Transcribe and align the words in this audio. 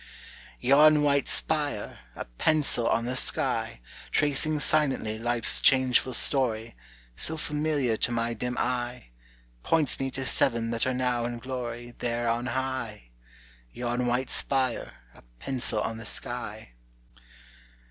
"Yon 0.59 1.03
white 1.03 1.27
spire, 1.27 1.99
a 2.15 2.25
pencil 2.25 2.87
on 2.89 3.05
the 3.05 3.15
sky, 3.15 3.79
Tracing 4.11 4.59
silently 4.59 5.19
life's 5.19 5.61
changeful 5.61 6.15
story, 6.15 6.75
So 7.15 7.37
familiar 7.37 7.97
to 7.97 8.11
my 8.11 8.33
dim 8.33 8.57
eye, 8.57 9.09
Points 9.61 9.99
me 9.99 10.09
to 10.09 10.25
seven 10.25 10.71
that 10.71 10.87
are 10.87 10.95
now 10.95 11.25
in 11.25 11.37
glory 11.37 11.91
There 11.99 12.27
on 12.27 12.47
high! 12.47 13.11
Yon 13.69 14.07
white 14.07 14.31
spire, 14.31 15.03
a 15.13 15.21
pencil 15.37 15.79
on 15.81 15.97
the 15.97 16.05
sky. 16.07 16.71